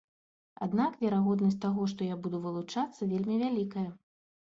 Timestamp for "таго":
1.67-1.87